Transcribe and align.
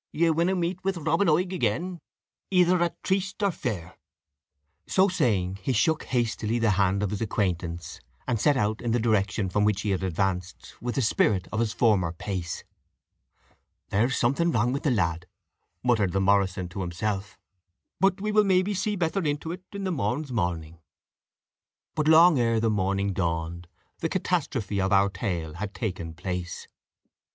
Ye 0.11 0.31
winna 0.31 0.55
meet 0.55 0.83
with 0.83 0.97
Robin 0.97 1.27
Oig 1.29 1.53
again, 1.53 2.01
either 2.49 2.81
at 2.81 3.03
tryste 3.03 3.43
or 3.43 3.51
fair." 3.51 3.99
So 4.87 5.07
saying, 5.07 5.59
he 5.61 5.73
shook 5.73 6.05
hastily 6.05 6.57
the 6.57 6.71
hand 6.71 7.03
of 7.03 7.11
his 7.11 7.21
acquaintance, 7.21 8.01
and 8.27 8.39
set 8.41 8.57
out 8.57 8.81
in 8.81 8.93
the 8.93 8.99
direction 8.99 9.47
from 9.47 9.63
which 9.63 9.81
he 9.81 9.91
had 9.91 10.01
advanced, 10.01 10.73
with 10.81 10.95
the 10.95 11.03
spirit 11.03 11.47
of 11.51 11.59
his 11.59 11.71
former 11.71 12.11
pace. 12.11 12.63
"There 13.89 14.05
is 14.05 14.17
something 14.17 14.51
wrang 14.51 14.73
with 14.73 14.81
the 14.81 14.89
lad," 14.89 15.27
muttered 15.83 16.13
the 16.13 16.19
Morrison 16.19 16.67
to 16.69 16.81
himself; 16.81 17.37
"but 17.99 18.19
we 18.19 18.31
will 18.31 18.43
maybe 18.43 18.73
see 18.73 18.95
better 18.95 19.21
into 19.21 19.51
it 19.51 19.61
the 19.71 19.91
morn's 19.91 20.31
morning." 20.31 20.79
But 21.93 22.07
long 22.07 22.39
ere 22.39 22.59
the 22.59 22.71
morning 22.71 23.13
dawned, 23.13 23.67
the 23.99 24.09
catastrophe 24.09 24.81
of 24.81 24.91
our 24.91 25.09
tale 25.11 25.53
had 25.53 25.75
taken 25.75 26.15
place. 26.15 26.67